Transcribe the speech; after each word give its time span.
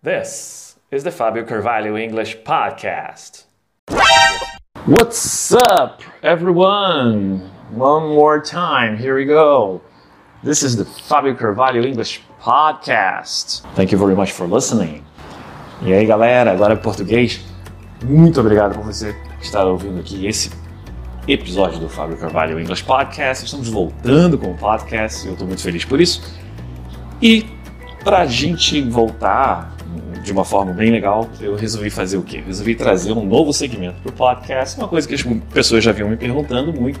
This 0.00 0.76
is 0.92 1.02
the 1.02 1.10
Fabio 1.10 1.44
Carvalho 1.44 1.96
English 1.96 2.36
Podcast. 2.44 3.46
What's 4.86 5.52
up, 5.52 6.02
everyone? 6.22 7.50
One 7.72 8.14
more 8.14 8.40
time, 8.40 8.96
here 8.96 9.16
we 9.16 9.24
go. 9.24 9.80
This 10.44 10.62
is 10.62 10.76
the 10.76 10.84
Fabio 10.84 11.34
Carvalho 11.34 11.82
English 11.82 12.20
Podcast. 12.40 13.62
Thank 13.74 13.90
you 13.90 13.98
very 13.98 14.14
much 14.14 14.30
for 14.30 14.46
listening. 14.46 15.04
E 15.82 15.92
aí, 15.92 16.06
galera, 16.06 16.52
agora 16.52 16.74
em 16.74 16.78
português. 16.80 17.44
Muito 18.04 18.38
obrigado 18.38 18.76
por 18.76 18.84
você 18.84 19.16
estar 19.40 19.64
ouvindo 19.64 19.98
aqui 19.98 20.28
esse 20.28 20.52
episódio 21.26 21.80
do 21.80 21.88
Fábio 21.88 22.16
Carvalho 22.16 22.60
English 22.60 22.84
Podcast. 22.84 23.46
Estamos 23.46 23.68
voltando 23.68 24.38
com 24.38 24.52
o 24.52 24.56
podcast 24.56 25.24
e 25.24 25.26
eu 25.26 25.32
estou 25.32 25.48
muito 25.48 25.60
feliz 25.60 25.84
por 25.84 26.00
isso. 26.00 26.22
E 27.20 27.44
para 28.04 28.18
a 28.18 28.26
gente 28.26 28.80
voltar 28.80 29.76
de 30.28 30.32
uma 30.32 30.44
forma 30.44 30.74
bem 30.74 30.90
legal, 30.90 31.26
eu 31.40 31.56
resolvi 31.56 31.88
fazer 31.88 32.18
o 32.18 32.22
quê? 32.22 32.42
Resolvi 32.46 32.74
trazer 32.74 33.12
um 33.12 33.24
novo 33.24 33.50
segmento 33.50 33.96
para 34.02 34.10
o 34.10 34.12
podcast, 34.12 34.76
uma 34.76 34.86
coisa 34.86 35.08
que 35.08 35.14
as 35.14 35.22
pessoas 35.22 35.82
já 35.82 35.90
vinham 35.90 36.10
me 36.10 36.18
perguntando 36.18 36.70
muito, 36.70 37.00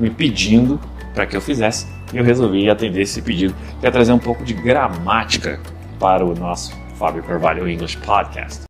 me 0.00 0.08
pedindo 0.08 0.80
para 1.14 1.26
que 1.26 1.36
eu 1.36 1.40
fizesse, 1.42 1.86
e 2.14 2.16
eu 2.16 2.24
resolvi 2.24 2.70
atender 2.70 3.02
esse 3.02 3.20
pedido, 3.20 3.54
que 3.78 3.86
é 3.86 3.90
trazer 3.90 4.10
um 4.12 4.18
pouco 4.18 4.42
de 4.42 4.54
gramática 4.54 5.60
para 6.00 6.24
o 6.24 6.34
nosso 6.34 6.74
Fábio 6.98 7.22
Carvalho 7.22 7.68
English 7.68 7.98
Podcast. 7.98 8.64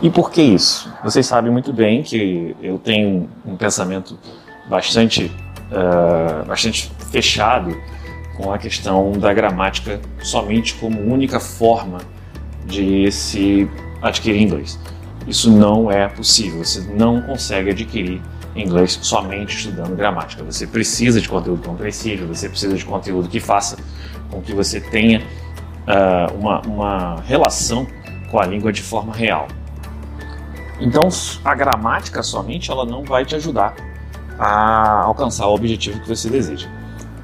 E 0.00 0.08
por 0.08 0.30
que 0.30 0.40
isso? 0.40 0.88
Vocês 1.02 1.26
sabem 1.26 1.50
muito 1.50 1.72
bem 1.72 2.04
que 2.04 2.54
eu 2.62 2.78
tenho 2.78 3.28
um 3.44 3.56
pensamento 3.56 4.16
bastante, 4.68 5.32
uh, 5.70 6.44
bastante 6.46 6.90
fechado 7.10 7.76
com 8.36 8.52
a 8.52 8.58
questão 8.58 9.12
da 9.12 9.32
gramática 9.32 10.00
somente 10.22 10.74
como 10.74 11.00
única 11.00 11.38
forma 11.38 11.98
de 12.66 13.10
se 13.12 13.68
adquirir 14.02 14.40
inglês. 14.40 14.78
Isso 15.26 15.50
não 15.50 15.90
é 15.90 16.08
possível, 16.08 16.64
você 16.64 16.80
não 16.94 17.22
consegue 17.22 17.70
adquirir 17.70 18.20
inglês 18.54 18.98
somente 19.02 19.56
estudando 19.56 19.96
gramática. 19.96 20.42
Você 20.44 20.66
precisa 20.66 21.20
de 21.20 21.28
conteúdo 21.28 21.66
compreensível, 21.66 22.26
você 22.26 22.48
precisa 22.48 22.76
de 22.76 22.84
conteúdo 22.84 23.28
que 23.28 23.40
faça 23.40 23.76
com 24.30 24.40
que 24.40 24.52
você 24.52 24.80
tenha 24.80 25.20
uh, 25.20 26.34
uma, 26.38 26.60
uma 26.62 27.20
relação 27.22 27.86
com 28.30 28.38
a 28.38 28.46
língua 28.46 28.72
de 28.72 28.82
forma 28.82 29.14
real. 29.14 29.48
Então, 30.80 31.08
a 31.44 31.54
gramática 31.54 32.22
somente 32.22 32.70
ela 32.70 32.84
não 32.84 33.04
vai 33.04 33.24
te 33.24 33.34
ajudar 33.36 33.93
a 34.38 35.02
alcançar 35.02 35.46
o 35.46 35.54
objetivo 35.54 36.00
que 36.00 36.08
você 36.08 36.28
deseja. 36.28 36.68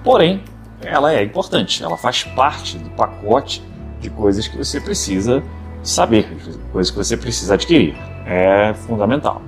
Porém, 0.05 0.43
ela 0.83 1.13
é 1.13 1.23
importante, 1.23 1.83
ela 1.83 1.97
faz 1.97 2.25
parte 2.25 2.79
do 2.79 2.91
pacote 2.91 3.63
de 4.01 4.09
coisas 4.09 4.49
que 4.49 4.57
você 4.57 4.81
precisa 4.81 5.43
saber, 5.83 6.29
coisas 6.73 6.91
que 6.91 6.97
você 6.97 7.17
precisa 7.17 7.55
adquirir. 7.55 7.97
É 8.27 8.73
fundamental. 8.75 9.43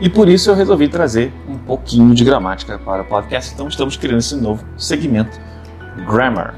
E 0.00 0.10
por 0.10 0.28
isso 0.28 0.50
eu 0.50 0.54
resolvi 0.54 0.88
trazer 0.88 1.32
um 1.48 1.56
pouquinho 1.56 2.14
de 2.14 2.24
gramática 2.24 2.78
para 2.78 3.02
o 3.02 3.04
podcast. 3.04 3.54
Então 3.54 3.66
estamos 3.68 3.96
criando 3.96 4.18
esse 4.18 4.36
novo 4.36 4.64
segmento, 4.76 5.40
Grammar, 6.06 6.54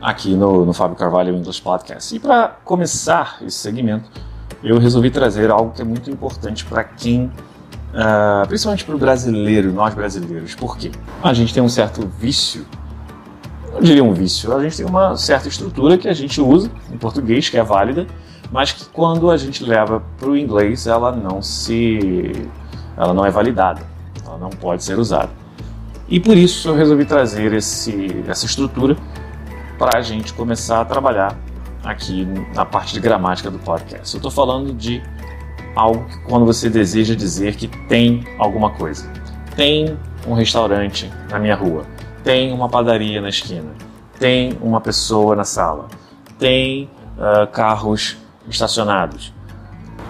aqui 0.00 0.34
no, 0.34 0.64
no 0.64 0.72
Fábio 0.72 0.96
Carvalho 0.96 1.36
English 1.36 1.60
Podcast. 1.60 2.16
E 2.16 2.18
para 2.18 2.48
começar 2.64 3.38
esse 3.42 3.58
segmento, 3.58 4.10
eu 4.64 4.78
resolvi 4.78 5.10
trazer 5.10 5.50
algo 5.50 5.72
que 5.72 5.82
é 5.82 5.84
muito 5.84 6.10
importante 6.10 6.64
para 6.64 6.82
quem, 6.82 7.30
uh, 7.94 8.46
principalmente 8.46 8.84
para 8.84 8.94
o 8.94 8.98
brasileiro, 8.98 9.72
nós 9.72 9.94
brasileiros. 9.94 10.54
Por 10.54 10.76
quê? 10.76 10.90
A 11.22 11.32
gente 11.32 11.52
tem 11.52 11.62
um 11.62 11.68
certo 11.68 12.10
vício, 12.18 12.66
não 13.72 13.80
diria 13.80 14.02
um 14.02 14.12
vício, 14.12 14.54
a 14.56 14.62
gente 14.62 14.76
tem 14.76 14.86
uma 14.86 15.16
certa 15.16 15.48
estrutura 15.48 15.96
que 15.98 16.08
a 16.08 16.14
gente 16.14 16.40
usa 16.40 16.70
em 16.92 16.96
português, 16.96 17.48
que 17.48 17.56
é 17.56 17.62
válida, 17.62 18.06
mas 18.50 18.72
que 18.72 18.84
quando 18.86 19.30
a 19.30 19.36
gente 19.36 19.64
leva 19.64 20.02
para 20.18 20.28
o 20.28 20.36
inglês 20.36 20.86
ela 20.86 21.12
não 21.12 21.40
se, 21.40 22.32
ela 22.96 23.14
não 23.14 23.24
é 23.24 23.30
validada, 23.30 23.82
ela 24.26 24.38
não 24.38 24.50
pode 24.50 24.82
ser 24.82 24.98
usada. 24.98 25.30
E 26.08 26.18
por 26.18 26.36
isso 26.36 26.68
eu 26.68 26.74
resolvi 26.74 27.04
trazer 27.04 27.52
esse, 27.52 28.24
essa 28.26 28.44
estrutura 28.44 28.96
para 29.78 29.98
a 29.98 30.02
gente 30.02 30.34
começar 30.34 30.80
a 30.80 30.84
trabalhar 30.84 31.38
aqui 31.84 32.26
na 32.54 32.64
parte 32.64 32.92
de 32.92 33.00
gramática 33.00 33.50
do 33.50 33.58
podcast. 33.58 34.14
Eu 34.14 34.18
estou 34.18 34.30
falando 34.30 34.74
de 34.74 35.00
algo 35.74 36.04
que 36.04 36.18
quando 36.20 36.44
você 36.44 36.68
deseja 36.68 37.14
dizer 37.14 37.56
que 37.56 37.68
tem 37.68 38.24
alguma 38.38 38.70
coisa. 38.70 39.10
Tem 39.56 39.96
um 40.26 40.34
restaurante 40.34 41.10
na 41.30 41.38
minha 41.38 41.54
rua, 41.54 41.84
tem 42.22 42.52
uma 42.52 42.68
padaria 42.68 43.20
na 43.20 43.28
esquina, 43.28 43.70
tem 44.18 44.56
uma 44.60 44.80
pessoa 44.80 45.34
na 45.34 45.44
sala, 45.44 45.88
tem 46.38 46.90
uh, 47.16 47.46
carros 47.48 48.16
estacionados. 48.48 49.32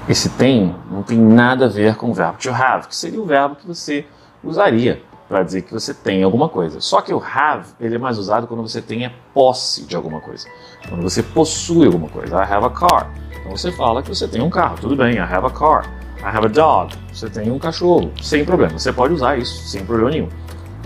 Esse 0.08 0.28
tem 0.30 0.74
não 0.90 1.02
tem 1.02 1.18
nada 1.18 1.66
a 1.66 1.68
ver 1.68 1.96
com 1.96 2.10
o 2.10 2.14
verbo 2.14 2.38
to 2.38 2.50
have, 2.50 2.88
que 2.88 2.96
seria 2.96 3.20
o 3.20 3.26
verbo 3.26 3.56
que 3.56 3.66
você 3.66 4.04
usaria 4.42 5.02
para 5.28 5.44
dizer 5.44 5.62
que 5.62 5.72
você 5.72 5.94
tem 5.94 6.24
alguma 6.24 6.48
coisa. 6.48 6.80
Só 6.80 7.00
que 7.00 7.14
o 7.14 7.22
have 7.22 7.68
ele 7.78 7.94
é 7.94 7.98
mais 7.98 8.18
usado 8.18 8.48
quando 8.48 8.62
você 8.62 8.82
tem 8.82 9.06
a 9.06 9.12
posse 9.32 9.84
de 9.84 9.94
alguma 9.94 10.20
coisa, 10.20 10.48
quando 10.88 11.02
você 11.02 11.22
possui 11.22 11.86
alguma 11.86 12.08
coisa. 12.08 12.36
I 12.36 12.52
have 12.52 12.66
a 12.66 12.70
car. 12.70 13.08
Então 13.40 13.56
você 13.56 13.72
fala 13.72 14.02
que 14.02 14.08
você 14.08 14.28
tem 14.28 14.40
um 14.40 14.50
carro, 14.50 14.76
tudo 14.80 14.96
bem, 14.96 15.16
I 15.16 15.20
have 15.20 15.46
a 15.46 15.50
car. 15.50 15.84
I 16.20 16.26
have 16.26 16.44
a 16.44 16.48
dog. 16.48 16.94
Você 17.12 17.30
tem 17.30 17.50
um 17.50 17.58
cachorro, 17.58 18.12
sem 18.20 18.44
problema. 18.44 18.78
Você 18.78 18.92
pode 18.92 19.14
usar 19.14 19.38
isso 19.38 19.68
sem 19.68 19.84
problema 19.84 20.10
nenhum. 20.10 20.28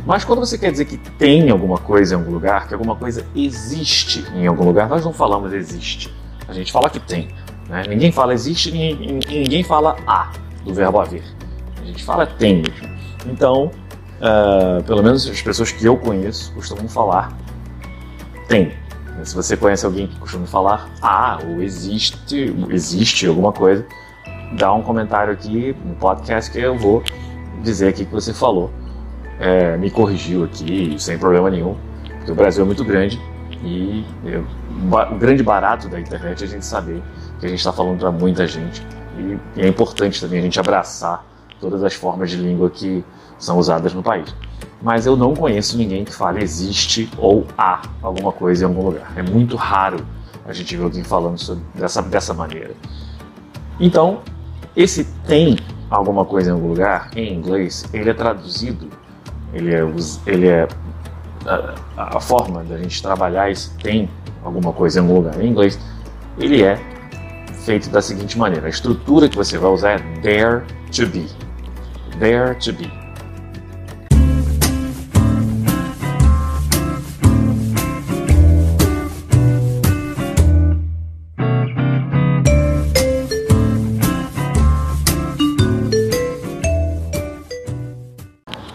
Mas 0.06 0.22
quando 0.22 0.40
você 0.40 0.56
quer 0.58 0.70
dizer 0.70 0.84
que 0.84 0.96
tem 0.96 1.50
alguma 1.50 1.78
coisa 1.78 2.14
em 2.14 2.18
algum 2.18 2.30
lugar, 2.30 2.68
que 2.68 2.74
alguma 2.74 2.94
coisa 2.94 3.26
existe 3.34 4.24
em 4.34 4.46
algum 4.46 4.64
lugar, 4.64 4.88
nós 4.88 5.04
não 5.04 5.12
falamos 5.12 5.52
existe. 5.52 6.14
A 6.46 6.52
gente 6.52 6.70
fala 6.70 6.90
que 6.90 7.00
tem. 7.00 7.28
Né? 7.68 7.84
Ninguém 7.88 8.12
fala 8.12 8.34
existe 8.34 8.70
e 8.70 9.18
ninguém 9.28 9.64
fala 9.64 9.96
há, 10.06 10.30
do 10.64 10.74
verbo 10.74 11.00
haver. 11.00 11.24
A 11.80 11.84
gente 11.84 12.04
fala 12.04 12.26
tem 12.26 12.56
mesmo. 12.56 12.94
Então, 13.26 13.70
uh, 14.20 14.82
pelo 14.84 15.02
menos 15.02 15.26
as 15.26 15.40
pessoas 15.40 15.72
que 15.72 15.84
eu 15.84 15.96
conheço 15.96 16.52
costumam 16.52 16.86
falar 16.86 17.32
tem. 18.46 18.72
Se 19.22 19.34
você 19.34 19.56
conhece 19.56 19.86
alguém 19.86 20.06
que 20.06 20.18
costuma 20.18 20.46
falar 20.46 20.90
ah, 21.00 21.38
ou 21.46 21.62
existe, 21.62 22.54
existe 22.68 23.26
alguma 23.26 23.52
coisa, 23.52 23.86
dá 24.58 24.72
um 24.72 24.82
comentário 24.82 25.32
aqui 25.32 25.74
no 25.84 25.94
podcast 25.94 26.50
que 26.50 26.58
eu 26.58 26.76
vou 26.76 27.02
dizer 27.62 27.88
aqui 27.88 28.04
que 28.04 28.12
você 28.12 28.34
falou. 28.34 28.70
É, 29.38 29.76
me 29.76 29.90
corrigiu 29.90 30.44
aqui 30.44 30.96
sem 30.98 31.18
problema 31.18 31.50
nenhum, 31.50 31.76
porque 32.18 32.32
o 32.32 32.34
Brasil 32.34 32.62
é 32.62 32.66
muito 32.66 32.84
grande 32.84 33.20
e 33.62 34.04
o 35.12 35.18
grande 35.18 35.42
barato 35.42 35.88
da 35.88 35.98
internet 35.98 36.42
é 36.42 36.46
a 36.46 36.48
gente 36.48 36.66
saber 36.66 37.02
que 37.40 37.46
a 37.46 37.48
gente 37.48 37.58
está 37.58 37.72
falando 37.72 37.98
para 37.98 38.12
muita 38.12 38.46
gente 38.46 38.84
e 39.18 39.60
é 39.60 39.68
importante 39.68 40.20
também 40.20 40.38
a 40.38 40.42
gente 40.42 40.58
abraçar 40.58 41.24
todas 41.60 41.82
as 41.82 41.94
formas 41.94 42.30
de 42.30 42.36
língua 42.36 42.68
que 42.68 43.04
são 43.38 43.58
usadas 43.58 43.94
no 43.94 44.02
país. 44.02 44.34
Mas 44.84 45.06
eu 45.06 45.16
não 45.16 45.34
conheço 45.34 45.78
ninguém 45.78 46.04
que 46.04 46.14
fale 46.14 46.42
existe 46.42 47.10
ou 47.16 47.46
há 47.56 47.80
alguma 48.02 48.30
coisa 48.30 48.64
em 48.64 48.68
algum 48.68 48.82
lugar. 48.82 49.10
É 49.16 49.22
muito 49.22 49.56
raro 49.56 49.96
a 50.44 50.52
gente 50.52 50.76
ver 50.76 50.84
alguém 50.84 51.02
falando 51.02 51.38
sobre, 51.38 51.64
dessa, 51.74 52.02
dessa 52.02 52.34
maneira. 52.34 52.72
Então, 53.80 54.20
esse 54.76 55.04
tem 55.26 55.56
alguma 55.88 56.26
coisa 56.26 56.50
em 56.50 56.52
algum 56.52 56.68
lugar, 56.68 57.10
em 57.16 57.32
inglês, 57.32 57.86
ele 57.94 58.10
é 58.10 58.14
traduzido, 58.14 58.90
ele 59.54 59.74
é, 59.74 59.80
ele 60.26 60.48
é 60.48 60.68
a, 61.46 62.18
a 62.18 62.20
forma 62.20 62.62
da 62.62 62.76
gente 62.76 63.00
trabalhar 63.00 63.50
esse 63.50 63.70
tem 63.78 64.10
alguma 64.44 64.70
coisa 64.70 64.98
em 64.98 65.02
algum 65.02 65.16
lugar 65.16 65.40
em 65.40 65.48
inglês, 65.48 65.78
ele 66.38 66.62
é 66.62 66.78
feito 67.64 67.88
da 67.88 68.02
seguinte 68.02 68.36
maneira: 68.38 68.66
a 68.66 68.70
estrutura 68.70 69.30
que 69.30 69.36
você 69.36 69.56
vai 69.56 69.70
usar 69.70 69.92
é 69.92 69.98
there 70.20 70.62
to 70.92 71.06
be. 71.06 71.26
There 72.18 72.54
to 72.56 72.72
be. 72.74 73.03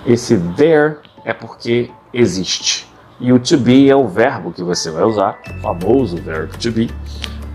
Esse 0.10 0.36
there 0.58 0.96
é 1.24 1.34
porque 1.34 1.92
existe. 2.12 2.88
E 3.20 3.32
o 3.32 3.38
to 3.38 3.60
be 3.60 3.92
é 3.92 3.96
o 3.96 4.08
verbo 4.08 4.52
que 4.52 4.64
você 4.64 4.90
vai 4.90 5.04
usar, 5.04 5.38
o 5.48 5.62
famoso 5.62 6.18
verbo 6.18 6.58
to 6.58 6.72
be. 6.72 6.90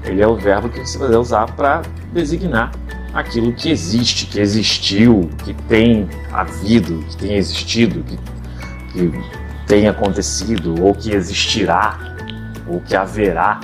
Ele 0.05 0.23
é 0.23 0.29
o 0.29 0.37
verbo 0.37 0.69
que 0.69 0.79
você 0.79 0.97
vai 0.97 1.17
usar 1.17 1.53
para 1.57 1.83
designar 2.13 2.71
aquilo 3.13 3.53
que 3.53 3.71
existe, 3.71 4.27
que 4.27 4.39
existiu, 4.39 5.29
que 5.45 5.53
tem 5.53 6.09
havido, 6.33 7.03
que 7.09 7.17
tem 7.17 7.35
existido, 7.35 8.05
que, 8.05 8.17
que 8.93 9.13
tem 9.67 9.89
acontecido, 9.89 10.81
ou 10.81 10.95
que 10.95 11.11
existirá, 11.11 11.99
ou 12.69 12.81
que 12.81 12.95
haverá. 12.95 13.61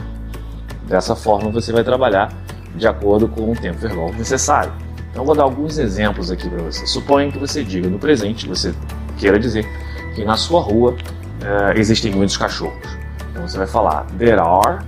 Dessa 0.88 1.14
forma 1.14 1.48
você 1.52 1.72
vai 1.72 1.84
trabalhar 1.84 2.32
de 2.74 2.88
acordo 2.88 3.28
com 3.28 3.52
o 3.52 3.54
tempo 3.54 3.78
verbal 3.78 4.12
necessário. 4.14 4.72
Então 5.10 5.24
vou 5.24 5.34
dar 5.34 5.42
alguns 5.42 5.78
exemplos 5.78 6.30
aqui 6.30 6.48
para 6.48 6.62
você. 6.62 6.86
Suponha 6.86 7.30
que 7.30 7.38
você 7.38 7.64
diga 7.64 7.88
no 7.88 7.98
presente, 7.98 8.46
você 8.46 8.74
queira 9.18 9.38
dizer 9.38 9.66
que 10.14 10.24
na 10.24 10.36
sua 10.36 10.60
rua 10.60 10.92
uh, 10.92 11.76
existem 11.76 12.12
muitos 12.12 12.36
cachorros. 12.36 12.98
Então 13.30 13.46
você 13.46 13.58
vai 13.58 13.66
falar: 13.66 14.06
There 14.18 14.40
are 14.40 14.78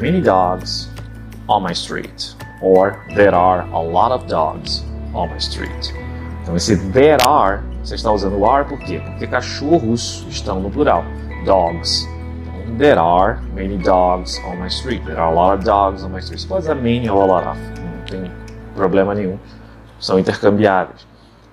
many 0.00 0.20
dogs 0.20 0.88
on 1.48 1.60
my 1.60 1.72
street. 1.72 2.36
Or 2.62 2.96
there 3.14 3.34
are 3.34 3.68
a 3.72 3.80
lot 3.80 4.12
of 4.12 4.26
dogs 4.26 4.84
on 5.12 5.28
my 5.28 5.38
street. 5.38 5.92
Então 6.42 6.56
esse 6.56 6.76
there 6.92 7.18
are, 7.26 7.60
você 7.82 7.96
está 7.96 8.10
usando 8.10 8.38
o 8.38 8.48
are 8.48 8.68
por 8.68 8.78
quê? 8.78 9.00
Porque 9.04 9.26
cachorros 9.26 10.24
estão 10.28 10.60
no 10.60 10.70
plural. 10.70 11.04
Dogs. 11.44 12.08
Então, 12.42 12.76
there 12.78 12.98
are 12.98 13.40
many 13.54 13.76
dogs 13.78 14.40
on 14.46 14.56
my 14.56 14.68
street. 14.68 15.04
There 15.04 15.18
are 15.18 15.32
a 15.32 15.34
lot 15.34 15.58
of 15.58 15.64
dogs 15.64 16.04
on 16.04 16.10
my 16.10 16.20
street. 16.20 16.40
Você 16.40 16.48
pode 16.48 16.64
usar 16.64 16.74
many 16.74 17.08
ou 17.10 17.20
a 17.20 17.26
lot 17.26 17.48
of. 17.48 17.58
Não 17.58 18.04
tem 18.08 18.30
problema 18.74 19.14
nenhum. 19.14 19.38
São 19.98 20.18
intercambiáveis. 20.18 21.06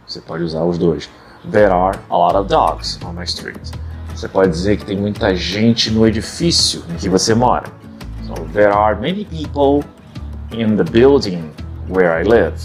Você 0.07 0.19
pode 0.21 0.43
usar 0.43 0.63
os 0.63 0.77
dois. 0.77 1.09
There 1.51 1.71
are 1.71 1.97
a 2.09 2.17
lot 2.17 2.35
of 2.35 2.47
dogs 2.47 2.99
on 3.03 3.13
my 3.13 3.23
street. 3.23 3.71
Você 4.15 4.27
pode 4.27 4.51
dizer 4.51 4.77
que 4.77 4.85
tem 4.85 4.97
muita 4.97 5.35
gente 5.35 5.89
no 5.91 6.07
edifício 6.07 6.83
em 6.89 6.95
que 6.95 7.09
você 7.09 7.33
mora. 7.33 7.65
So 8.27 8.33
there 8.53 8.71
are 8.71 8.95
many 8.99 9.25
people 9.25 9.83
in 10.51 10.75
the 10.75 10.83
building 10.83 11.51
where 11.89 12.09
I 12.09 12.23
live. 12.23 12.55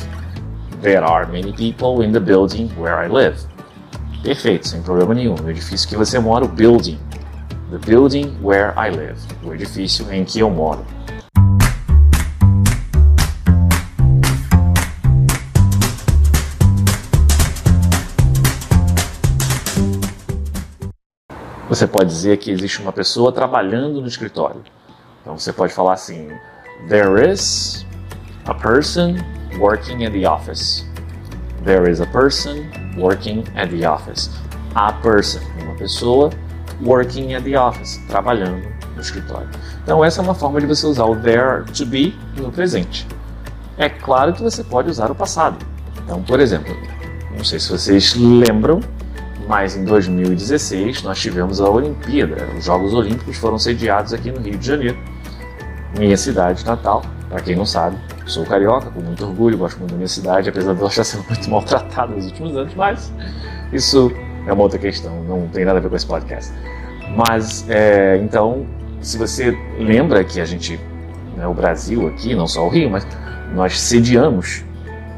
There 0.83 1.03
are 1.03 1.27
many 1.27 1.53
people 1.53 2.05
in 2.05 2.13
the 2.13 2.21
building 2.21 2.71
where 2.77 3.05
I 3.05 3.09
live. 3.09 3.37
Perfeito, 4.23 4.69
sem 4.69 4.83
problema 4.83 5.15
nenhum. 5.15 5.35
No 5.35 5.51
edifício 5.51 5.89
que 5.89 5.97
você 5.97 6.19
mora, 6.19 6.45
o 6.45 6.49
building. 6.49 6.99
The 7.71 7.79
building 7.79 8.37
where 8.43 8.73
I 8.77 8.91
live. 8.91 9.19
O 9.43 9.53
edifício 9.53 10.13
em 10.13 10.25
que 10.25 10.41
eu 10.41 10.51
moro. 10.51 10.85
Você 21.79 21.87
pode 21.87 22.11
dizer 22.11 22.39
que 22.39 22.51
existe 22.51 22.83
uma 22.83 22.91
pessoa 22.91 23.31
trabalhando 23.31 24.01
no 24.01 24.09
escritório. 24.09 24.65
Então 25.23 25.39
você 25.39 25.53
pode 25.53 25.73
falar 25.73 25.93
assim: 25.93 26.29
There 26.89 27.31
is 27.31 27.87
a 28.47 28.55
person 28.55 29.15
working 29.61 30.03
in 30.03 30.11
the 30.11 30.29
office. 30.29 30.85
There 31.65 31.89
is 31.89 32.01
a 32.01 32.07
person 32.07 32.65
working 32.97 33.45
at 33.55 33.71
the 33.71 33.89
office. 33.89 34.29
A 34.75 34.93
person, 34.93 35.39
uma 35.63 35.77
pessoa 35.77 36.31
working 36.85 37.35
at 37.35 37.45
the 37.45 37.57
office, 37.57 37.97
trabalhando 38.09 38.67
no 38.97 39.01
escritório. 39.01 39.49
Então 39.85 40.05
essa 40.05 40.21
é 40.21 40.25
uma 40.25 40.35
forma 40.35 40.61
de 40.61 40.67
você 40.67 40.85
usar 40.85 41.05
o 41.05 41.15
there 41.15 41.63
to 41.77 41.87
be 41.87 42.13
no 42.37 42.51
presente. 42.51 43.07
É 43.77 43.89
claro 43.89 44.33
que 44.33 44.43
você 44.43 44.65
pode 44.65 44.91
usar 44.91 45.13
o 45.13 45.15
passado. 45.15 45.65
Então, 46.05 46.25
por 46.25 46.41
exemplo, 46.41 46.77
não 47.37 47.45
sei 47.45 47.61
se 47.61 47.71
vocês 47.71 48.17
lembram, 48.17 48.81
mas 49.49 49.75
em 49.75 49.85
2016 49.85 51.03
nós 51.03 51.19
tivemos 51.19 51.59
a 51.61 51.69
Olimpíada. 51.69 52.37
Os 52.56 52.67
Jogos 52.67 52.93
Olímpicos 52.93 53.39
foram 53.39 53.59
sediados 53.59 54.12
aqui 54.12 54.31
no 54.31 54.41
Rio 54.41 54.59
de 54.59 54.67
Janeiro, 54.67 54.99
minha 55.99 56.17
cidade 56.19 56.65
natal. 56.67 57.03
Para 57.31 57.41
quem 57.41 57.56
não 57.56 57.65
sabe, 57.65 57.97
sou 58.27 58.45
carioca, 58.45 58.91
com 58.91 59.00
muito 59.00 59.25
orgulho, 59.25 59.56
gosto 59.56 59.79
muito 59.79 59.93
da 59.93 59.97
minha 59.97 60.09
cidade, 60.09 60.50
apesar 60.50 60.75
de 60.75 60.81
ela 60.81 60.89
estar 60.89 61.05
sendo 61.05 61.25
muito 61.29 61.50
maltratada 61.50 62.15
nos 62.15 62.27
últimos 62.27 62.56
anos, 62.56 62.75
mas 62.75 63.12
isso 63.73 64.12
é 64.47 64.53
uma 64.53 64.62
outra 64.62 64.79
questão, 64.79 65.23
não 65.25 65.49
tem 65.49 65.65
nada 65.65 65.79
a 65.79 65.81
ver 65.81 65.89
com 65.89 65.97
esse 65.97 66.06
podcast. 66.06 66.53
Mas, 67.17 67.69
é, 67.69 68.19
então, 68.23 68.67
se 69.00 69.17
você 69.17 69.56
lembra 69.79 70.23
que 70.25 70.41
a 70.41 70.45
gente, 70.45 70.79
né, 71.37 71.47
o 71.47 71.55
Brasil 71.55 72.06
aqui, 72.06 72.35
não 72.35 72.47
só 72.47 72.67
o 72.67 72.69
Rio, 72.69 72.91
mas 72.91 73.06
nós 73.55 73.79
sediamos 73.81 74.62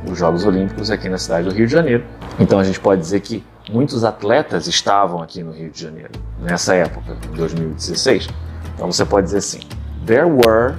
os 0.09 0.19
Jogos 0.19 0.44
Olímpicos 0.47 0.91
aqui 0.91 1.09
na 1.09 1.19
cidade 1.19 1.49
do 1.49 1.55
Rio 1.55 1.67
de 1.67 1.73
Janeiro. 1.73 2.05
Então 2.38 2.59
a 2.59 2.65
gente 2.65 2.79
pode 2.81 3.00
dizer 3.00 3.21
que 3.21 3.44
muitos 3.72 4.05
atletas 4.05 4.67
estavam 4.67 5.22
aqui 5.22 5.43
no 5.43 5.52
Rio 5.52 5.70
de 5.70 5.81
Janeiro 5.81 6.12
nessa 6.40 6.75
época, 6.75 7.17
em 7.31 7.37
2016. 7.37 8.28
Então 8.75 8.90
você 8.90 9.05
pode 9.05 9.26
dizer 9.26 9.38
assim: 9.38 9.61
There 10.06 10.26
were 10.26 10.76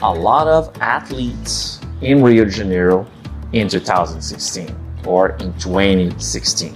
a 0.00 0.10
lot 0.10 0.48
of 0.48 0.70
athletes 0.80 1.80
in 2.00 2.22
Rio 2.24 2.46
de 2.46 2.56
Janeiro 2.56 3.06
in 3.52 3.66
2016 3.66 4.68
or 5.06 5.34
in 5.40 5.52
2016. 5.58 6.74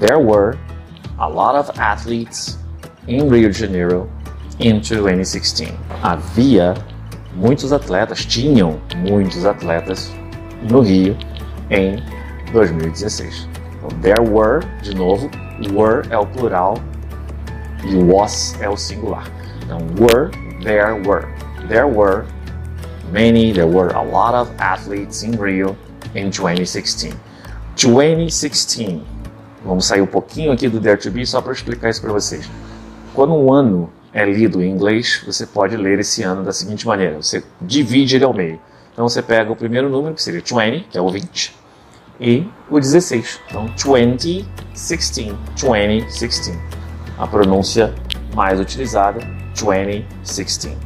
There 0.00 0.18
were 0.18 0.58
a 1.18 1.28
lot 1.28 1.56
of 1.56 1.70
athletes 1.78 2.58
in 3.06 3.28
Rio 3.28 3.50
de 3.50 3.58
Janeiro 3.58 4.08
in 4.58 4.80
2016. 4.80 5.72
Havia 6.02 6.74
muitos 7.34 7.72
atletas, 7.72 8.24
tinham 8.24 8.80
muitos 8.96 9.44
atletas 9.44 10.12
no 10.70 10.80
Rio 10.80 11.16
em 11.70 12.02
2016. 12.52 13.48
There 14.00 14.22
were, 14.22 14.60
de 14.82 14.94
novo, 14.94 15.30
were 15.72 16.02
é 16.10 16.18
o 16.18 16.26
plural 16.26 16.78
e 17.84 17.94
was 17.96 18.54
é 18.60 18.68
o 18.68 18.76
singular. 18.76 19.24
Então, 19.64 19.78
were, 19.98 20.30
there 20.62 20.94
were. 21.06 21.26
There 21.68 21.86
were 21.86 22.24
many, 23.12 23.52
there 23.52 23.66
were 23.66 23.92
a 23.94 24.02
lot 24.02 24.34
of 24.34 24.50
athletes 24.58 25.22
in 25.22 25.32
Rio 25.32 25.76
in 26.14 26.30
2016. 26.30 27.14
2016. 27.76 29.02
Vamos 29.64 29.86
sair 29.86 30.02
um 30.02 30.06
pouquinho 30.06 30.52
aqui 30.52 30.68
do 30.68 30.80
Dare 30.80 30.98
to 30.98 31.10
Be 31.10 31.24
só 31.24 31.40
para 31.40 31.52
explicar 31.52 31.90
isso 31.90 32.00
para 32.00 32.12
vocês. 32.12 32.48
Quando 33.14 33.34
um 33.34 33.52
ano 33.52 33.90
é 34.12 34.24
lido 34.24 34.62
em 34.62 34.70
inglês, 34.70 35.22
você 35.24 35.46
pode 35.46 35.76
ler 35.76 36.00
esse 36.00 36.22
ano 36.22 36.42
da 36.42 36.52
seguinte 36.52 36.86
maneira: 36.86 37.22
você 37.22 37.42
divide 37.60 38.16
ele 38.16 38.24
ao 38.24 38.34
meio. 38.34 38.60
Então 38.92 39.08
você 39.08 39.22
pega 39.22 39.50
o 39.50 39.56
primeiro 39.56 39.88
número, 39.88 40.14
que 40.14 40.22
seria 40.22 40.40
20, 40.40 40.88
que 40.90 40.98
é 40.98 41.00
o 41.00 41.08
20, 41.08 41.54
e 42.20 42.46
o 42.70 42.78
16. 42.78 43.40
Então 43.48 43.66
2016, 43.66 45.34
2016. 45.60 46.58
A 47.18 47.26
pronúncia 47.26 47.94
mais 48.34 48.58
utilizada, 48.58 49.20
2016. 49.58 50.76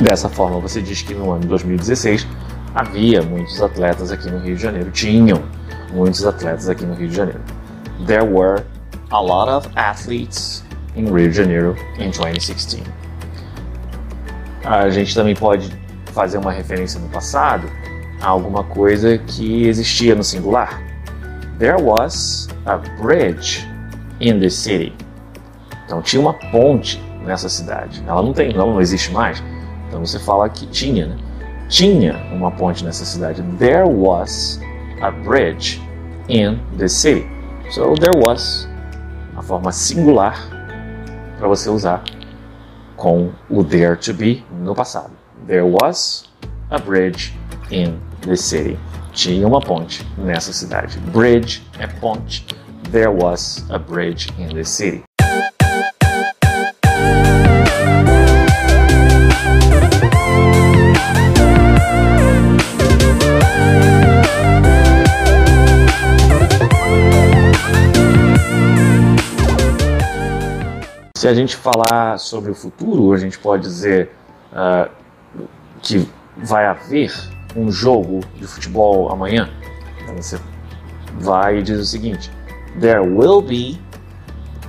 Dessa 0.00 0.28
forma, 0.28 0.60
você 0.60 0.82
diz 0.82 1.02
que 1.02 1.14
no 1.14 1.30
ano 1.30 1.40
de 1.40 1.48
2016 1.48 2.26
havia 2.74 3.22
muitos 3.22 3.62
atletas 3.62 4.12
aqui 4.12 4.30
no 4.30 4.38
Rio 4.38 4.56
de 4.56 4.62
Janeiro, 4.62 4.90
tinham 4.90 5.42
muitos 5.92 6.24
atletas 6.26 6.68
aqui 6.68 6.84
no 6.84 6.94
Rio 6.94 7.08
de 7.08 7.16
Janeiro. 7.16 7.40
There 8.06 8.24
were 8.24 8.64
a 9.10 9.20
lot 9.20 9.50
of 9.50 9.68
athletes 9.76 10.62
in 10.94 11.06
Rio 11.06 11.30
de 11.30 11.36
Janeiro 11.36 11.76
in 11.98 12.10
2016. 12.10 12.82
A 14.64 14.90
gente 14.90 15.14
também 15.14 15.34
pode 15.34 15.70
fazer 16.12 16.38
uma 16.38 16.52
referência 16.52 17.00
no 17.00 17.08
passado 17.08 17.70
alguma 18.20 18.64
coisa 18.64 19.18
que 19.18 19.66
existia 19.66 20.14
no 20.14 20.24
singular. 20.24 20.82
There 21.58 21.80
was 21.80 22.48
a 22.66 22.78
bridge 23.00 23.66
in 24.20 24.40
the 24.40 24.50
city. 24.50 24.92
Então 25.84 26.02
tinha 26.02 26.20
uma 26.20 26.34
ponte 26.34 27.00
nessa 27.24 27.48
cidade. 27.48 28.02
Ela 28.06 28.22
não 28.22 28.32
tem, 28.32 28.52
não, 28.52 28.72
não 28.72 28.80
existe 28.80 29.10
mais. 29.12 29.42
Então 29.88 30.04
você 30.04 30.18
fala 30.18 30.48
que 30.48 30.66
tinha, 30.66 31.06
né? 31.06 31.16
Tinha 31.68 32.16
uma 32.32 32.50
ponte 32.50 32.84
nessa 32.84 33.04
cidade. 33.04 33.42
There 33.58 33.88
was 33.88 34.60
a 35.00 35.10
bridge 35.10 35.80
in 36.28 36.58
the 36.78 36.88
city. 36.88 37.26
So 37.70 37.94
there 37.94 38.16
was 38.26 38.68
a 39.36 39.42
forma 39.42 39.72
singular 39.72 40.36
para 41.38 41.48
você 41.48 41.68
usar 41.68 42.02
com 42.96 43.30
o 43.50 43.62
there 43.64 43.96
to 43.96 44.14
be 44.14 44.44
no 44.50 44.74
passado. 44.74 45.10
There 45.46 45.62
was 45.62 46.28
a 46.70 46.78
bridge 46.78 47.34
in 47.70 47.98
the 48.22 48.36
city. 48.36 48.78
Tinha 49.12 49.46
uma 49.46 49.60
ponte 49.60 50.06
nessa 50.18 50.52
cidade. 50.52 50.98
Bridge 50.98 51.62
é 51.78 51.86
ponte. 51.86 52.44
There 52.90 53.08
was 53.08 53.64
a 53.70 53.78
bridge 53.78 54.28
in 54.38 54.48
the 54.54 54.64
city. 54.64 55.02
Se 71.16 71.28
a 71.28 71.34
gente 71.34 71.56
falar 71.56 72.18
sobre 72.18 72.52
o 72.52 72.54
futuro, 72.54 73.12
a 73.12 73.16
gente 73.16 73.36
pode 73.36 73.62
dizer 73.62 74.12
uh, 74.52 74.88
que 75.82 76.08
vai 76.36 76.66
haver 76.66 77.12
um 77.56 77.70
jogo 77.70 78.20
de 78.36 78.46
futebol 78.46 79.10
amanhã. 79.10 79.48
Você 80.16 80.38
vai 81.18 81.58
e 81.58 81.62
diz 81.62 81.78
o 81.78 81.84
seguinte: 81.84 82.30
There 82.80 83.00
will 83.00 83.40
be 83.40 83.78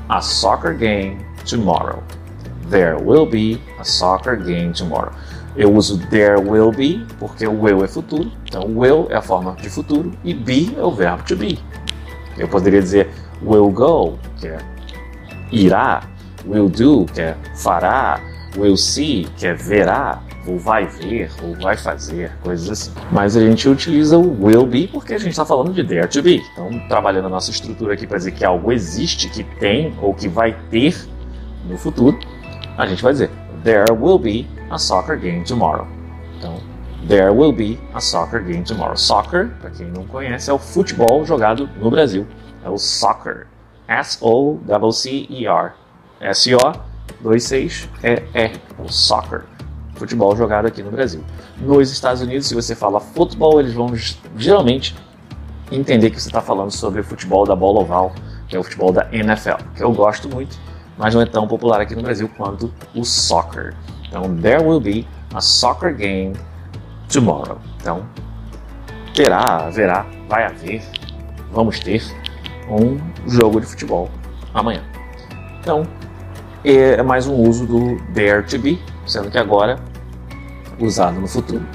a 0.09 0.21
soccer 0.21 0.75
game 0.75 1.17
tomorrow. 1.45 2.01
There 2.69 2.95
will 2.95 3.25
be 3.25 3.61
a 3.79 3.83
soccer 3.83 4.37
game 4.37 4.73
tomorrow. 4.73 5.11
Eu 5.55 5.73
uso 5.73 5.97
there 6.09 6.39
will 6.39 6.71
be 6.71 7.05
porque 7.17 7.47
o 7.47 7.61
will 7.61 7.83
é 7.83 7.87
futuro, 7.87 8.31
então 8.45 8.63
will 8.77 9.07
é 9.09 9.15
a 9.15 9.21
forma 9.21 9.55
de 9.55 9.69
futuro 9.69 10.11
e 10.23 10.33
be 10.33 10.75
é 10.77 10.83
o 10.83 10.91
verbo 10.91 11.23
to 11.23 11.35
be. 11.35 11.59
Eu 12.37 12.47
poderia 12.47 12.81
dizer 12.81 13.09
will 13.41 13.71
go, 13.71 14.19
que 14.37 14.47
é 14.47 14.59
irá, 15.51 16.03
will 16.45 16.69
do, 16.69 17.05
que 17.05 17.21
é 17.21 17.35
fará, 17.55 18.19
will 18.55 18.77
see, 18.77 19.27
que 19.37 19.47
é 19.47 19.53
verá, 19.53 20.21
ou 20.47 20.57
vai 20.57 20.85
ver, 20.85 21.29
ou 21.43 21.55
vai 21.55 21.75
fazer, 21.75 22.31
coisas 22.41 22.69
assim. 22.69 22.91
Mas 23.11 23.35
a 23.35 23.41
gente 23.41 23.67
utiliza 23.67 24.17
o 24.17 24.45
will 24.45 24.65
be 24.65 24.87
porque 24.87 25.13
a 25.13 25.17
gente 25.17 25.31
está 25.31 25.45
falando 25.45 25.73
de 25.73 25.83
dare 25.83 26.07
to 26.07 26.21
be. 26.21 26.41
Então, 26.53 26.69
trabalhando 26.87 27.25
a 27.25 27.29
nossa 27.29 27.51
estrutura 27.51 27.93
aqui 27.93 28.07
para 28.07 28.17
dizer 28.17 28.31
que 28.31 28.45
algo 28.45 28.71
existe, 28.71 29.29
que 29.29 29.43
tem 29.43 29.93
ou 30.01 30.13
que 30.13 30.27
vai 30.27 30.55
ter 30.69 30.95
no 31.65 31.77
futuro, 31.77 32.17
a 32.77 32.85
gente 32.85 33.03
vai 33.03 33.11
dizer 33.11 33.29
There 33.63 33.91
will 33.91 34.19
be 34.19 34.47
a 34.69 34.77
soccer 34.77 35.19
game 35.19 35.43
tomorrow. 35.43 35.87
Então, 36.37 36.57
There 37.07 37.31
will 37.31 37.53
be 37.53 37.79
a 37.93 38.01
soccer 38.01 38.43
game 38.43 38.63
tomorrow. 38.63 38.97
Soccer, 38.97 39.51
para 39.61 39.69
quem 39.69 39.87
não 39.87 40.05
conhece, 40.05 40.49
é 40.49 40.53
o 40.53 40.59
futebol 40.59 41.23
jogado 41.25 41.69
no 41.79 41.89
Brasil. 41.89 42.27
É 42.65 42.69
o 42.69 42.77
soccer. 42.77 43.47
S-O-C-C-E-R. 43.87 45.71
S-O-2-6-E-E. 46.19 48.51
O 48.77 48.91
soccer. 48.91 49.45
Futebol 49.97 50.35
jogado 50.35 50.67
aqui 50.67 50.83
no 50.83 50.91
Brasil. 50.91 51.23
Nos 51.59 51.91
Estados 51.91 52.21
Unidos, 52.21 52.47
se 52.47 52.55
você 52.55 52.75
fala 52.75 52.99
futebol, 52.99 53.59
eles 53.59 53.73
vão 53.73 53.93
geralmente 54.37 54.95
entender 55.71 56.11
que 56.11 56.21
você 56.21 56.29
está 56.29 56.41
falando 56.41 56.71
sobre 56.71 57.01
o 57.01 57.03
futebol 57.03 57.45
da 57.45 57.55
bola 57.55 57.81
oval, 57.81 58.13
que 58.47 58.55
é 58.55 58.59
o 58.59 58.63
futebol 58.63 58.91
da 58.91 59.07
NFL, 59.11 59.57
que 59.75 59.83
eu 59.83 59.91
gosto 59.91 60.29
muito, 60.29 60.57
mas 60.97 61.13
não 61.13 61.21
é 61.21 61.25
tão 61.25 61.47
popular 61.47 61.81
aqui 61.81 61.95
no 61.95 62.01
Brasil 62.01 62.29
quanto 62.37 62.71
o 62.95 63.03
soccer. 63.03 63.73
Então, 64.07 64.35
there 64.37 64.63
will 64.63 64.79
be 64.79 65.05
a 65.33 65.41
soccer 65.41 65.95
game 65.95 66.33
tomorrow. 67.11 67.57
Então, 67.81 68.05
terá, 69.13 69.65
haverá, 69.65 70.05
vai 70.29 70.45
haver, 70.45 70.81
vamos 71.51 71.79
ter 71.79 72.03
um 72.69 72.97
jogo 73.27 73.59
de 73.59 73.65
futebol 73.65 74.09
amanhã. 74.53 74.83
Então, 75.59 75.83
é 76.63 77.01
mais 77.03 77.27
um 77.27 77.35
uso 77.35 77.65
do 77.65 77.97
dare 78.13 78.43
to 78.43 78.59
be, 78.59 78.81
sendo 79.05 79.29
que 79.29 79.37
agora 79.37 79.79
usado 80.79 81.19
no 81.19 81.27
futuro. 81.27 81.65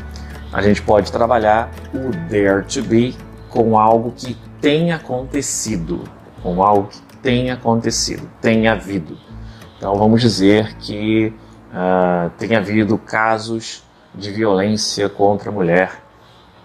A 0.52 0.60
gente 0.60 0.82
pode 0.82 1.10
trabalhar 1.10 1.70
o 1.94 2.10
dare 2.28 2.64
to 2.64 2.82
be 2.82 3.16
com 3.48 3.78
algo 3.78 4.12
que 4.12 4.36
tenha 4.60 4.96
acontecido, 4.96 6.04
com 6.42 6.62
algo 6.62 6.88
que 6.88 7.02
tenha 7.22 7.54
acontecido, 7.54 8.28
tenha 8.40 8.72
havido. 8.72 9.16
Então 9.76 9.94
vamos 9.96 10.20
dizer 10.20 10.76
que 10.76 11.32
uh, 11.72 12.30
tenha 12.38 12.58
havido 12.58 12.96
casos 12.98 13.82
de 14.14 14.30
violência 14.30 15.08
contra 15.08 15.50
a 15.50 15.52
mulher 15.52 16.02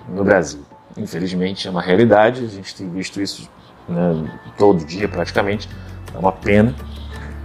no 0.07 0.23
Brasil. 0.23 0.61
Infelizmente 0.95 1.67
é 1.67 1.71
uma 1.71 1.81
realidade, 1.81 2.43
a 2.43 2.47
gente 2.47 2.75
tem 2.75 2.89
visto 2.89 3.21
isso 3.21 3.49
né, 3.87 4.29
todo 4.57 4.85
dia 4.85 5.07
praticamente. 5.07 5.69
É 6.13 6.17
uma 6.17 6.31
pena, 6.31 6.75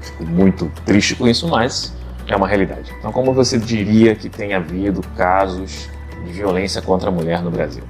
fico 0.02 0.24
muito 0.24 0.70
triste 0.84 1.14
com 1.14 1.26
isso, 1.26 1.48
mas 1.48 1.94
é 2.26 2.36
uma 2.36 2.46
realidade. 2.46 2.92
Então, 2.98 3.12
como 3.12 3.32
você 3.32 3.58
diria 3.58 4.14
que 4.14 4.28
tem 4.28 4.54
havido 4.54 5.02
casos 5.16 5.88
de 6.24 6.32
violência 6.32 6.80
contra 6.80 7.08
a 7.08 7.12
mulher 7.12 7.42
no 7.42 7.50
Brasil? 7.50 7.82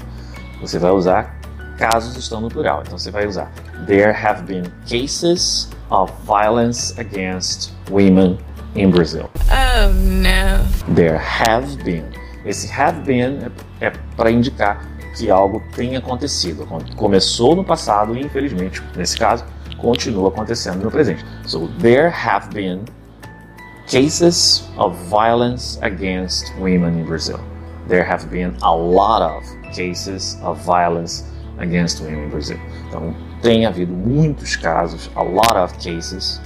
Você 0.60 0.78
vai 0.78 0.90
usar 0.90 1.38
casos 1.78 2.16
estão 2.16 2.40
no 2.40 2.48
plural, 2.48 2.82
então 2.86 2.96
você 2.96 3.10
vai 3.10 3.26
usar 3.26 3.50
There 3.86 4.12
have 4.12 4.42
been 4.44 4.64
cases 4.86 5.68
of 5.90 6.12
violence 6.24 6.94
against 7.00 7.72
women 7.90 8.38
in 8.76 8.90
Brazil. 8.90 9.28
Oh 9.50 9.92
no. 9.92 10.94
There 10.94 11.18
have 11.18 11.82
been. 11.82 12.04
Esse 12.44 12.70
have 12.72 13.00
been 13.00 13.50
é, 13.80 13.86
é 13.86 13.92
para 14.16 14.30
indicar 14.30 14.86
que 15.16 15.30
algo 15.30 15.62
tem 15.74 15.96
acontecido. 15.96 16.66
Começou 16.96 17.54
no 17.54 17.64
passado 17.64 18.16
e, 18.16 18.20
infelizmente, 18.20 18.82
nesse 18.96 19.18
caso, 19.18 19.44
continua 19.82 20.28
acontecendo 20.28 20.82
no 20.82 20.90
presente. 20.90 21.22
So, 21.44 21.68
there 21.78 22.08
have 22.08 22.48
been 22.54 22.84
cases 23.86 24.64
of 24.78 24.96
violence 25.10 25.78
against 25.82 26.54
women 26.58 26.98
in 26.98 27.04
Brazil. 27.04 27.38
There 27.88 28.04
have 28.04 28.26
been 28.30 28.56
a 28.62 28.74
lot 28.74 29.20
of 29.22 29.44
cases 29.74 30.38
of 30.42 30.64
violence 30.64 31.24
against 31.58 32.00
women 32.00 32.24
in 32.24 32.30
Brazil. 32.30 32.58
Então, 32.88 33.14
tem 33.42 33.66
havido 33.66 33.92
muitos 33.92 34.56
casos, 34.56 35.10
a 35.16 35.22
lot 35.22 35.56
of 35.56 35.76
cases 35.78 36.40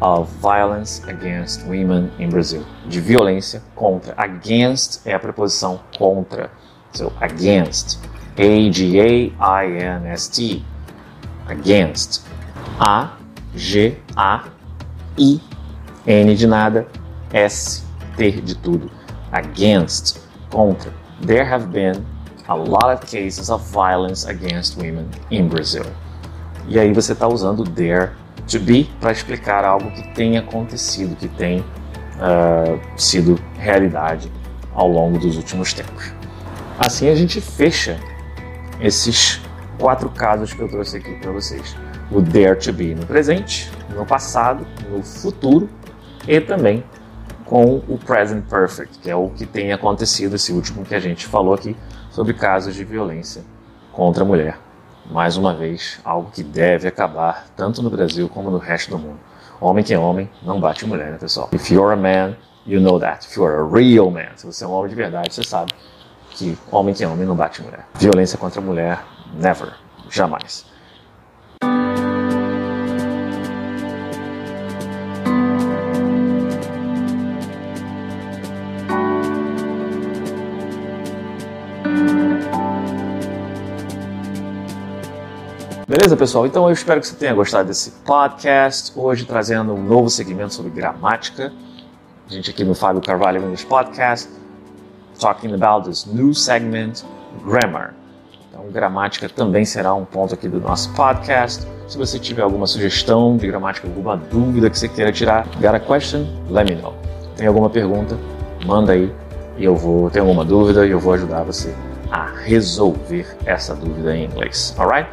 of 0.00 0.28
violence 0.40 1.00
against 1.08 1.64
women 1.66 2.10
in 2.18 2.28
Brazil. 2.28 2.66
De 2.88 3.00
violência 3.00 3.62
contra. 3.76 4.12
Against 4.16 5.06
é 5.06 5.14
a 5.14 5.20
preposição 5.20 5.80
contra. 5.96 6.50
So, 6.92 7.12
against. 7.20 8.00
A-G-A-I-N-S-T. 8.36 9.32
Against. 11.48 12.31
A-G-A-I. 12.78 14.00
N 16.06 16.34
de 16.34 16.46
nada. 16.46 16.86
S. 17.32 17.84
T 18.16 18.30
de 18.30 18.54
tudo. 18.56 18.90
Against. 19.32 20.20
Contra. 20.50 20.92
There 21.20 21.44
have 21.44 21.66
been 21.66 22.04
a 22.48 22.54
lot 22.54 22.92
of 22.92 23.06
cases 23.06 23.50
of 23.50 23.62
violence 23.70 24.28
against 24.28 24.76
women 24.76 25.08
in 25.30 25.48
Brazil. 25.48 25.86
E 26.68 26.78
aí 26.78 26.92
você 26.92 27.12
está 27.12 27.26
usando 27.26 27.64
there 27.64 28.12
to 28.50 28.58
be 28.58 28.88
para 29.00 29.12
explicar 29.12 29.64
algo 29.64 29.90
que 29.90 30.02
tem 30.14 30.36
acontecido, 30.36 31.16
que 31.16 31.28
tem 31.28 31.60
uh, 31.60 32.80
sido 32.96 33.38
realidade 33.58 34.30
ao 34.74 34.88
longo 34.88 35.18
dos 35.18 35.36
últimos 35.36 35.72
tempos. 35.72 36.12
Assim 36.78 37.08
a 37.08 37.14
gente 37.14 37.40
fecha 37.40 37.98
esses 38.80 39.40
quatro 39.78 40.08
casos 40.10 40.52
que 40.52 40.60
eu 40.60 40.68
trouxe 40.68 40.96
aqui 40.96 41.14
para 41.16 41.32
vocês: 41.32 41.76
o 42.14 42.22
there 42.22 42.54
to 42.54 42.72
be 42.72 42.94
no 42.94 43.06
presente, 43.06 43.70
no 43.94 44.04
passado, 44.04 44.66
no 44.90 45.02
futuro 45.02 45.68
e 46.28 46.40
também 46.40 46.84
com 47.44 47.82
o 47.88 47.98
present 47.98 48.44
perfect, 48.44 48.98
que 48.98 49.10
é 49.10 49.16
o 49.16 49.30
que 49.30 49.44
tem 49.44 49.72
acontecido, 49.72 50.36
esse 50.36 50.52
último 50.52 50.84
que 50.84 50.94
a 50.94 51.00
gente 51.00 51.26
falou 51.26 51.54
aqui 51.54 51.76
sobre 52.10 52.34
casos 52.34 52.74
de 52.74 52.84
violência 52.84 53.42
contra 53.92 54.22
a 54.22 54.26
mulher. 54.26 54.58
Mais 55.10 55.36
uma 55.36 55.54
vez, 55.54 56.00
algo 56.04 56.30
que 56.30 56.42
deve 56.42 56.86
acabar 56.86 57.46
tanto 57.56 57.82
no 57.82 57.90
Brasil 57.90 58.28
como 58.28 58.50
no 58.50 58.58
resto 58.58 58.92
do 58.92 58.98
mundo. 58.98 59.18
Homem 59.60 59.84
que 59.84 59.92
é 59.92 59.98
homem 59.98 60.30
não 60.42 60.60
bate 60.60 60.86
mulher, 60.86 61.10
né, 61.12 61.18
pessoal? 61.18 61.50
If 61.52 61.70
you're 61.70 61.92
a 61.92 61.96
man, 61.96 62.36
you 62.66 62.80
know 62.80 62.98
that. 62.98 63.26
If 63.26 63.36
you're 63.36 63.54
a 63.54 63.64
real 63.64 64.10
man, 64.10 64.30
se 64.36 64.46
você 64.46 64.64
é 64.64 64.66
um 64.66 64.72
homem 64.72 64.90
de 64.90 64.94
verdade, 64.94 65.34
você 65.34 65.42
sabe 65.42 65.72
que 66.30 66.56
homem 66.70 66.94
que 66.94 67.04
é 67.04 67.08
homem 67.08 67.26
não 67.26 67.36
bate 67.36 67.62
mulher. 67.62 67.86
Violência 67.94 68.38
contra 68.38 68.60
a 68.60 68.64
mulher, 68.64 69.04
never, 69.34 69.74
jamais. 70.10 70.71
Beleza, 86.02 86.16
pessoal? 86.16 86.46
Então 86.46 86.66
eu 86.66 86.72
espero 86.72 87.00
que 87.00 87.06
você 87.06 87.14
tenha 87.14 87.32
gostado 87.32 87.68
desse 87.68 87.92
podcast. 88.04 88.92
Hoje 88.96 89.24
trazendo 89.24 89.72
um 89.72 89.80
novo 89.80 90.10
segmento 90.10 90.52
sobre 90.52 90.72
gramática. 90.72 91.52
A 92.28 92.32
gente 92.32 92.50
aqui 92.50 92.64
no 92.64 92.74
Fábio 92.74 93.00
Carvalho 93.00 93.40
English 93.40 93.64
Podcast, 93.64 94.28
talking 95.20 95.54
about 95.54 95.88
this 95.88 96.04
new 96.04 96.34
segment, 96.34 97.04
grammar. 97.44 97.94
Então, 98.48 98.64
gramática 98.72 99.28
também 99.28 99.64
será 99.64 99.94
um 99.94 100.04
ponto 100.04 100.34
aqui 100.34 100.48
do 100.48 100.60
nosso 100.60 100.92
podcast. 100.92 101.64
Se 101.86 101.96
você 101.96 102.18
tiver 102.18 102.42
alguma 102.42 102.66
sugestão 102.66 103.36
de 103.36 103.46
gramática, 103.46 103.86
alguma 103.86 104.16
dúvida 104.16 104.68
que 104.68 104.76
você 104.76 104.88
queira 104.88 105.12
tirar, 105.12 105.46
got 105.60 105.76
a 105.76 105.78
question? 105.78 106.26
Let 106.50 106.68
me 106.68 106.82
know. 106.82 106.94
Tem 107.36 107.46
alguma 107.46 107.70
pergunta? 107.70 108.18
Manda 108.66 108.94
aí 108.94 109.14
e 109.56 109.64
eu 109.64 109.76
vou. 109.76 110.10
Tem 110.10 110.18
alguma 110.18 110.44
dúvida 110.44 110.84
e 110.84 110.90
eu 110.90 110.98
vou 110.98 111.12
ajudar 111.12 111.44
você 111.44 111.72
a 112.10 112.26
resolver 112.26 113.24
essa 113.46 113.72
dúvida 113.72 114.16
em 114.16 114.24
inglês. 114.24 114.74
Alright? 114.76 115.08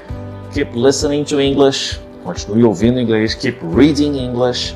Keep 0.53 0.73
listening 0.73 1.23
to 1.25 1.39
English, 1.39 1.99
continue 2.23 2.65
ouvindo 2.65 2.99
inglês, 2.99 3.35
keep 3.35 3.57
reading 3.61 4.15
English, 4.15 4.75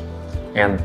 and 0.56 0.82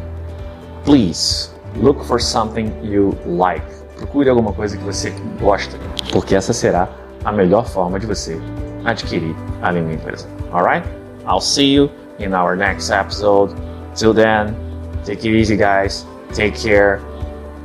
please 0.84 1.50
look 1.76 2.02
for 2.04 2.18
something 2.18 2.72
you 2.82 3.16
like. 3.26 3.64
Procure 3.96 4.28
alguma 4.30 4.52
coisa 4.52 4.76
que 4.76 4.84
você 4.84 5.12
gosta, 5.40 5.76
porque 6.12 6.34
essa 6.34 6.52
será 6.52 6.88
a 7.24 7.32
melhor 7.32 7.66
forma 7.66 7.98
de 7.98 8.06
você 8.06 8.40
adquirir 8.84 9.34
a 9.62 9.70
língua 9.70 9.92
inglesa. 9.92 10.28
Alright? 10.52 10.86
I'll 11.26 11.40
see 11.40 11.74
you 11.74 11.90
in 12.18 12.32
our 12.32 12.56
next 12.56 12.90
episode. 12.90 13.54
Till 13.94 14.14
then, 14.14 14.54
take 15.04 15.26
it 15.28 15.34
easy, 15.34 15.56
guys. 15.56 16.06
Take 16.32 16.56
care. 16.56 17.00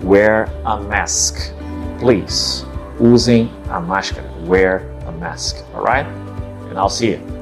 Wear 0.02 0.50
a 0.66 0.78
mask. 0.78 1.54
Please. 2.00 2.66
Usem 3.00 3.50
a 3.70 3.80
máscara. 3.80 4.26
Wear 4.46 4.82
a 5.08 5.12
mask. 5.12 5.64
Alright? 5.74 6.08
And 6.74 6.80
I'll 6.80 6.90
see 6.90 7.12
you. 7.12 7.33